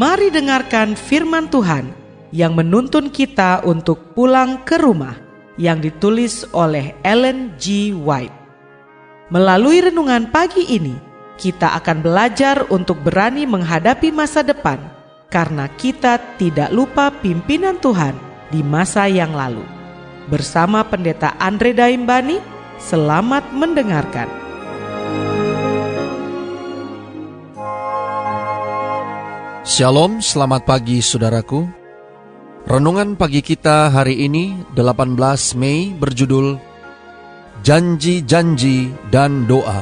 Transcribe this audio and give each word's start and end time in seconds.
Mari 0.00 0.32
dengarkan 0.32 0.96
firman 0.96 1.52
Tuhan 1.52 1.92
yang 2.32 2.56
menuntun 2.56 3.12
kita 3.12 3.60
untuk 3.68 4.16
pulang 4.16 4.64
ke 4.64 4.80
rumah 4.80 5.12
yang 5.60 5.76
ditulis 5.76 6.48
oleh 6.56 6.96
Ellen 7.04 7.52
G. 7.60 7.92
White. 7.92 8.32
Melalui 9.28 9.84
renungan 9.84 10.32
pagi 10.32 10.64
ini, 10.72 10.96
kita 11.36 11.76
akan 11.76 12.00
belajar 12.00 12.64
untuk 12.72 12.96
berani 13.04 13.44
menghadapi 13.44 14.08
masa 14.08 14.40
depan 14.40 14.80
karena 15.28 15.68
kita 15.76 16.16
tidak 16.40 16.72
lupa 16.72 17.12
pimpinan 17.20 17.76
Tuhan 17.76 18.16
di 18.48 18.64
masa 18.64 19.04
yang 19.04 19.36
lalu. 19.36 19.68
Bersama 20.32 20.80
Pendeta 20.80 21.36
Andre 21.36 21.76
Daimbani, 21.76 22.40
selamat 22.80 23.52
mendengarkan. 23.52 24.39
Shalom, 29.80 30.20
selamat 30.20 30.68
pagi 30.68 31.00
saudaraku. 31.00 31.64
Renungan 32.68 33.16
pagi 33.16 33.40
kita 33.40 33.88
hari 33.88 34.28
ini 34.28 34.52
18 34.76 35.16
Mei 35.56 35.96
berjudul 35.96 36.60
Janji-janji 37.64 38.92
dan 39.08 39.48
doa. 39.48 39.80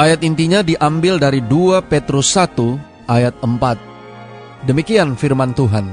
Ayat 0.00 0.24
intinya 0.24 0.64
diambil 0.64 1.20
dari 1.20 1.44
2 1.44 1.84
Petrus 1.92 2.32
1 2.32 2.80
ayat 3.04 3.36
4. 3.44 4.64
Demikian 4.64 5.12
firman 5.12 5.52
Tuhan. 5.52 5.92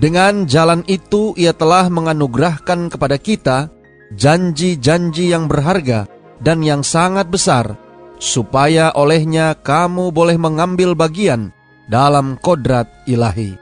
Dengan 0.00 0.48
jalan 0.48 0.80
itu 0.88 1.36
ia 1.36 1.52
telah 1.52 1.92
menganugerahkan 1.92 2.88
kepada 2.88 3.20
kita 3.20 3.68
janji-janji 4.16 5.28
yang 5.28 5.44
berharga 5.44 6.08
dan 6.40 6.64
yang 6.64 6.80
sangat 6.80 7.28
besar 7.28 7.81
supaya 8.22 8.94
olehnya 8.94 9.58
kamu 9.58 10.14
boleh 10.14 10.38
mengambil 10.38 10.94
bagian 10.94 11.50
dalam 11.90 12.38
kodrat 12.38 12.86
ilahi. 13.10 13.58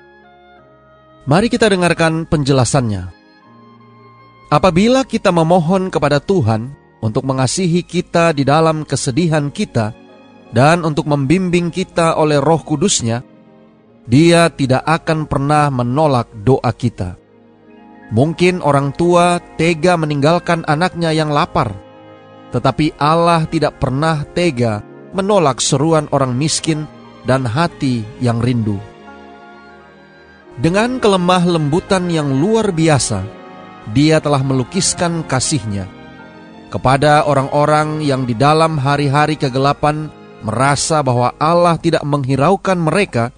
Mari 1.24 1.48
kita 1.48 1.72
dengarkan 1.72 2.28
penjelasannya. 2.28 3.08
Apabila 4.52 5.08
kita 5.08 5.32
memohon 5.32 5.88
kepada 5.88 6.20
Tuhan 6.20 6.76
untuk 7.00 7.24
mengasihi 7.24 7.80
kita 7.80 8.36
di 8.36 8.44
dalam 8.44 8.84
kesedihan 8.84 9.48
kita 9.48 9.96
dan 10.52 10.84
untuk 10.84 11.08
membimbing 11.08 11.72
kita 11.72 12.20
oleh 12.20 12.36
roh 12.36 12.60
kudusnya, 12.60 13.24
dia 14.04 14.52
tidak 14.52 14.84
akan 14.84 15.24
pernah 15.24 15.72
menolak 15.72 16.28
doa 16.44 16.68
kita. 16.76 17.16
Mungkin 18.10 18.60
orang 18.60 18.90
tua 18.92 19.38
tega 19.54 19.94
meninggalkan 19.94 20.66
anaknya 20.66 21.14
yang 21.14 21.30
lapar, 21.30 21.78
tetapi 22.50 22.98
Allah 22.98 23.46
tidak 23.46 23.78
pernah 23.78 24.22
tega 24.34 24.82
menolak 25.14 25.58
seruan 25.58 26.06
orang 26.14 26.34
miskin 26.34 26.86
dan 27.26 27.46
hati 27.46 28.06
yang 28.22 28.38
rindu. 28.38 28.78
Dengan 30.60 31.00
kelemah 31.00 31.46
lembutan 31.46 32.10
yang 32.10 32.36
luar 32.36 32.74
biasa, 32.74 33.24
dia 33.96 34.20
telah 34.20 34.44
melukiskan 34.44 35.24
kasihnya 35.24 35.88
kepada 36.70 37.26
orang-orang 37.26 38.00
yang 38.06 38.22
di 38.24 38.32
dalam 38.38 38.78
hari-hari 38.78 39.34
kegelapan 39.34 40.08
merasa 40.46 41.02
bahwa 41.02 41.34
Allah 41.36 41.76
tidak 41.76 42.06
menghiraukan 42.06 42.78
mereka. 42.78 43.34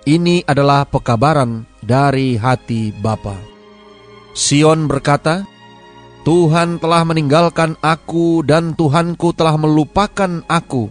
Ini 0.00 0.48
adalah 0.48 0.88
pekabaran 0.88 1.68
dari 1.84 2.38
hati 2.40 2.88
Bapa. 2.88 3.36
Sion 4.32 4.88
berkata, 4.88 5.44
Tuhan 6.30 6.78
telah 6.78 7.02
meninggalkan 7.02 7.74
aku 7.82 8.46
dan 8.46 8.78
Tuhanku 8.78 9.34
telah 9.34 9.58
melupakan 9.58 10.46
aku. 10.46 10.86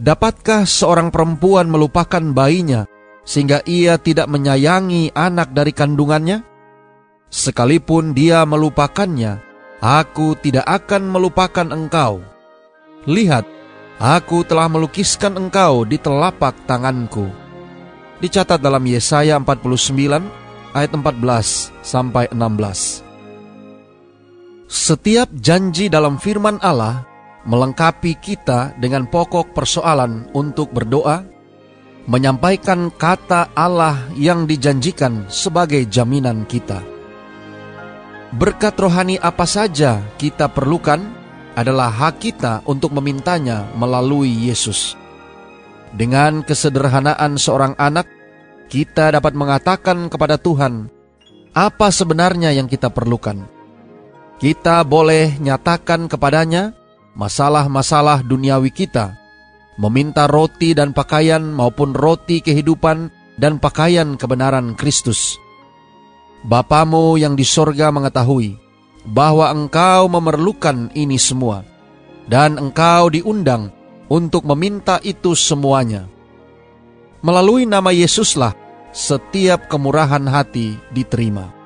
Dapatkah 0.00 0.64
seorang 0.64 1.12
perempuan 1.12 1.68
melupakan 1.68 2.24
bayinya 2.32 2.88
sehingga 3.20 3.60
ia 3.68 4.00
tidak 4.00 4.32
menyayangi 4.32 5.12
anak 5.12 5.52
dari 5.52 5.76
kandungannya? 5.76 6.40
Sekalipun 7.28 8.16
dia 8.16 8.48
melupakannya, 8.48 9.44
aku 9.84 10.40
tidak 10.40 10.64
akan 10.64 11.04
melupakan 11.04 11.68
engkau. 11.68 12.24
Lihat, 13.04 13.44
aku 14.00 14.40
telah 14.40 14.72
melukiskan 14.72 15.36
engkau 15.36 15.84
di 15.84 16.00
telapak 16.00 16.56
tanganku. 16.64 17.28
Dicatat 18.24 18.56
dalam 18.56 18.88
Yesaya 18.88 19.36
49 19.36 20.72
ayat 20.72 20.90
14 20.96 21.76
sampai 21.84 22.32
16. 22.32 23.11
Setiap 24.72 25.28
janji 25.36 25.92
dalam 25.92 26.16
firman 26.16 26.56
Allah 26.64 27.04
melengkapi 27.44 28.16
kita 28.16 28.72
dengan 28.80 29.04
pokok 29.04 29.52
persoalan 29.52 30.32
untuk 30.32 30.72
berdoa, 30.72 31.28
menyampaikan 32.08 32.88
kata 32.88 33.52
Allah 33.52 34.08
yang 34.16 34.48
dijanjikan 34.48 35.28
sebagai 35.28 35.84
jaminan 35.92 36.48
kita. 36.48 36.80
Berkat 38.32 38.72
rohani 38.80 39.20
apa 39.20 39.44
saja 39.44 40.00
kita 40.16 40.48
perlukan 40.48 41.04
adalah 41.52 41.92
hak 41.92 42.24
kita 42.24 42.64
untuk 42.64 42.96
memintanya 42.96 43.68
melalui 43.76 44.32
Yesus. 44.48 44.96
Dengan 45.92 46.40
kesederhanaan 46.40 47.36
seorang 47.36 47.76
anak, 47.76 48.08
kita 48.72 49.12
dapat 49.12 49.36
mengatakan 49.36 50.08
kepada 50.08 50.40
Tuhan 50.40 50.88
apa 51.52 51.92
sebenarnya 51.92 52.56
yang 52.56 52.64
kita 52.72 52.88
perlukan 52.88 53.60
kita 54.42 54.82
boleh 54.82 55.38
nyatakan 55.38 56.10
kepadanya 56.10 56.74
masalah-masalah 57.14 58.26
duniawi 58.26 58.74
kita, 58.74 59.14
meminta 59.78 60.26
roti 60.26 60.74
dan 60.74 60.90
pakaian 60.90 61.46
maupun 61.46 61.94
roti 61.94 62.42
kehidupan 62.42 63.06
dan 63.38 63.62
pakaian 63.62 64.18
kebenaran 64.18 64.74
Kristus. 64.74 65.38
Bapamu 66.42 67.14
yang 67.22 67.38
di 67.38 67.46
sorga 67.46 67.94
mengetahui 67.94 68.58
bahwa 69.06 69.46
engkau 69.46 70.10
memerlukan 70.10 70.90
ini 70.90 71.22
semua, 71.22 71.62
dan 72.26 72.58
engkau 72.58 73.14
diundang 73.14 73.70
untuk 74.10 74.42
meminta 74.42 74.98
itu 75.06 75.38
semuanya. 75.38 76.10
Melalui 77.22 77.62
nama 77.62 77.94
Yesuslah 77.94 78.58
setiap 78.90 79.70
kemurahan 79.70 80.26
hati 80.26 80.74
diterima. 80.90 81.61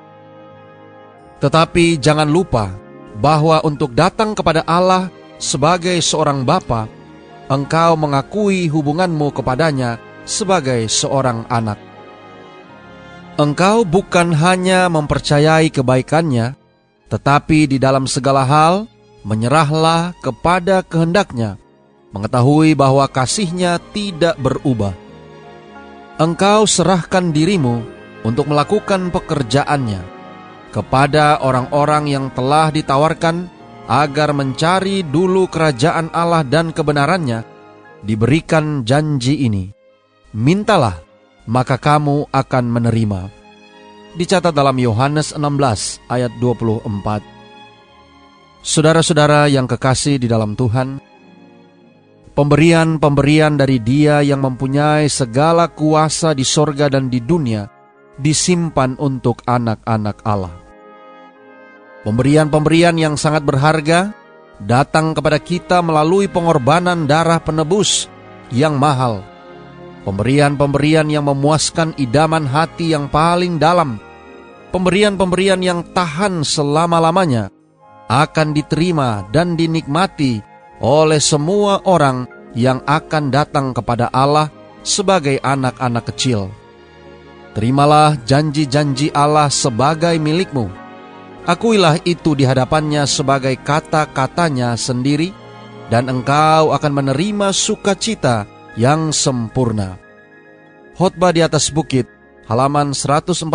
Tetapi 1.37 2.01
jangan 2.01 2.25
lupa 2.25 2.73
bahwa 3.17 3.61
untuk 3.61 3.93
datang 3.93 4.33
kepada 4.33 4.65
Allah 4.65 5.13
sebagai 5.37 5.97
seorang 6.01 6.41
bapa, 6.41 6.89
engkau 7.49 7.93
mengakui 7.93 8.65
hubunganmu 8.69 9.29
kepadanya 9.33 10.01
sebagai 10.25 10.89
seorang 10.89 11.45
anak. 11.49 11.77
Engkau 13.37 13.85
bukan 13.85 14.33
hanya 14.33 14.89
mempercayai 14.89 15.69
kebaikannya, 15.69 16.57
tetapi 17.05 17.69
di 17.69 17.77
dalam 17.77 18.09
segala 18.09 18.41
hal 18.41 18.89
menyerahlah 19.21 20.17
kepada 20.25 20.81
kehendaknya, 20.81 21.61
mengetahui 22.17 22.73
bahwa 22.73 23.05
kasihnya 23.05 23.77
tidak 23.93 24.33
berubah. 24.41 24.97
Engkau 26.17 26.65
serahkan 26.65 27.29
dirimu 27.29 27.85
untuk 28.25 28.49
melakukan 28.49 29.13
pekerjaannya 29.13 30.16
kepada 30.71 31.39
orang-orang 31.41 32.11
yang 32.11 32.25
telah 32.35 32.69
ditawarkan 32.69 33.49
agar 33.87 34.35
mencari 34.35 35.01
dulu 35.01 35.47
kerajaan 35.47 36.11
Allah 36.11 36.43
dan 36.43 36.75
kebenarannya, 36.75 37.43
diberikan 38.03 38.83
janji 38.83 39.47
ini. 39.47 39.71
Mintalah, 40.35 40.99
maka 41.47 41.79
kamu 41.79 42.27
akan 42.29 42.65
menerima. 42.67 43.21
Dicatat 44.19 44.51
dalam 44.51 44.75
Yohanes 44.75 45.31
16 45.31 46.03
ayat 46.11 46.31
24. 46.41 47.23
Saudara-saudara 48.59 49.47
yang 49.47 49.63
kekasih 49.69 50.19
di 50.19 50.27
dalam 50.27 50.57
Tuhan, 50.57 50.99
pemberian-pemberian 52.35 53.55
dari 53.55 53.79
Dia 53.79 54.19
yang 54.19 54.43
mempunyai 54.43 55.07
segala 55.07 55.71
kuasa 55.71 56.35
di 56.35 56.43
sorga 56.43 56.91
dan 56.91 57.07
di 57.07 57.23
dunia 57.23 57.76
disimpan 58.17 58.97
untuk 58.97 59.41
anak-anak 59.45 60.17
Allah. 60.25 60.53
Pemberian-pemberian 62.05 62.95
yang 62.97 63.15
sangat 63.17 63.43
berharga 63.43 64.15
datang 64.61 65.13
kepada 65.13 65.37
kita 65.41 65.81
melalui 65.85 66.25
pengorbanan 66.29 67.05
darah 67.05 67.41
penebus 67.41 68.09
yang 68.53 68.77
mahal. 68.77 69.21
Pemberian-pemberian 70.07 71.11
yang 71.11 71.27
memuaskan 71.27 71.91
idaman 71.99 72.47
hati 72.47 72.95
yang 72.95 73.11
paling 73.11 73.59
dalam. 73.59 73.99
Pemberian-pemberian 74.71 75.59
yang 75.59 75.83
tahan 75.91 76.47
selama-lamanya 76.47 77.51
akan 78.07 78.55
diterima 78.55 79.27
dan 79.35 79.59
dinikmati 79.59 80.39
oleh 80.79 81.19
semua 81.19 81.83
orang 81.83 82.23
yang 82.55 82.79
akan 82.87 83.29
datang 83.33 83.75
kepada 83.75 84.07
Allah 84.15 84.47
sebagai 84.79 85.43
anak-anak 85.43 86.07
kecil. 86.13 86.47
Terimalah 87.57 88.21
janji-janji 88.21 89.09
Allah 89.17 89.49
sebagai 89.49 90.13
milikmu 90.21 90.87
Akuilah 91.47 92.03
itu 92.03 92.35
di 92.35 92.43
hadapannya 92.43 93.07
sebagai 93.07 93.55
kata-katanya 93.63 94.75
sendiri, 94.75 95.31
dan 95.87 96.11
engkau 96.11 96.75
akan 96.75 96.91
menerima 96.91 97.55
sukacita 97.55 98.43
yang 98.75 99.15
sempurna. 99.15 99.95
Khotbah 100.99 101.31
di 101.31 101.39
atas 101.39 101.71
bukit, 101.71 102.03
halaman 102.51 102.91
149 102.91 103.47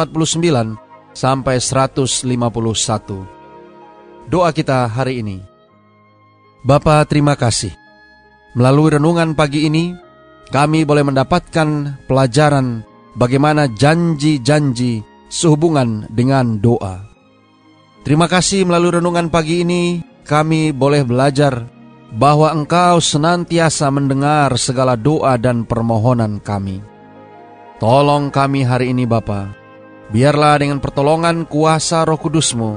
sampai 1.12 1.60
151. 1.60 3.28
Doa 4.32 4.56
kita 4.56 4.88
hari 4.88 5.20
ini. 5.20 5.44
Bapa, 6.64 7.04
terima 7.04 7.37
kasih. 7.37 7.76
Melalui 8.56 8.96
renungan 8.96 9.37
pagi 9.37 9.69
ini, 9.69 9.93
kami 10.49 10.88
boleh 10.88 11.04
mendapatkan 11.04 12.00
pelajaran 12.08 12.88
bagaimana 13.17 13.69
janji-janji 13.69 15.05
sehubungan 15.32 16.09
dengan 16.12 16.61
doa. 16.61 17.09
Terima 18.03 18.26
kasih 18.26 18.67
melalui 18.67 18.99
renungan 18.99 19.31
pagi 19.31 19.62
ini, 19.62 20.03
kami 20.26 20.75
boleh 20.75 21.06
belajar 21.06 21.70
bahwa 22.12 22.53
Engkau 22.53 23.00
senantiasa 23.00 23.88
mendengar 23.88 24.53
segala 24.61 24.99
doa 24.99 25.38
dan 25.41 25.64
permohonan 25.64 26.43
kami. 26.43 26.82
Tolong 27.81 28.29
kami 28.29 28.62
hari 28.62 28.93
ini 28.93 29.09
Bapa. 29.09 29.55
Biarlah 30.12 30.61
dengan 30.61 30.76
pertolongan 30.76 31.49
kuasa 31.49 32.05
roh 32.05 32.20
kudusmu, 32.20 32.76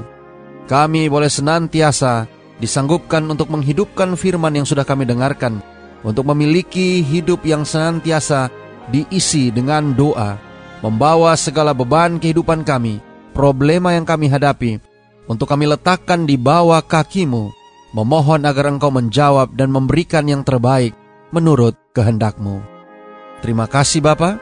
kami 0.64 1.06
boleh 1.12 1.28
senantiasa 1.28 2.24
disanggupkan 2.56 3.20
untuk 3.28 3.52
menghidupkan 3.52 4.16
firman 4.16 4.56
yang 4.56 4.64
sudah 4.64 4.88
kami 4.88 5.04
dengarkan, 5.04 5.60
untuk 6.00 6.24
memiliki 6.32 7.04
hidup 7.04 7.44
yang 7.44 7.68
senantiasa 7.68 8.48
diisi 8.90 9.50
dengan 9.50 9.94
doa, 9.94 10.38
membawa 10.82 11.34
segala 11.34 11.74
beban 11.74 12.18
kehidupan 12.20 12.62
kami, 12.62 13.02
problema 13.34 13.92
yang 13.94 14.06
kami 14.06 14.30
hadapi, 14.30 14.78
untuk 15.26 15.50
kami 15.50 15.66
letakkan 15.66 16.24
di 16.24 16.38
bawah 16.38 16.80
kakimu, 16.82 17.50
memohon 17.92 18.42
agar 18.46 18.70
engkau 18.70 18.94
menjawab 18.94 19.54
dan 19.58 19.74
memberikan 19.74 20.26
yang 20.26 20.46
terbaik 20.46 20.94
menurut 21.34 21.74
kehendakmu. 21.90 22.62
Terima 23.42 23.66
kasih 23.68 24.00
Bapak. 24.00 24.40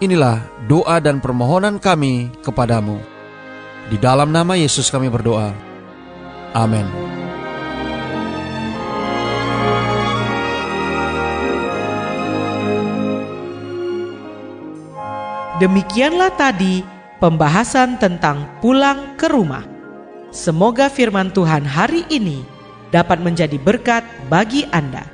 Inilah 0.00 0.40
doa 0.64 0.96
dan 1.02 1.20
permohonan 1.20 1.76
kami 1.76 2.32
kepadamu. 2.40 2.96
Di 3.92 4.00
dalam 4.00 4.32
nama 4.32 4.56
Yesus 4.56 4.88
kami 4.88 5.12
berdoa. 5.12 5.52
Amin. 6.56 7.09
Demikianlah 15.60 16.32
tadi 16.40 16.80
pembahasan 17.20 18.00
tentang 18.00 18.48
pulang 18.64 19.12
ke 19.20 19.28
rumah. 19.28 19.60
Semoga 20.32 20.88
firman 20.88 21.28
Tuhan 21.36 21.68
hari 21.68 22.08
ini 22.08 22.40
dapat 22.88 23.20
menjadi 23.20 23.60
berkat 23.60 24.00
bagi 24.32 24.64
Anda. 24.72 25.04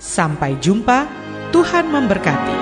Sampai 0.00 0.56
jumpa, 0.56 1.04
Tuhan 1.52 1.92
memberkati. 1.92 2.56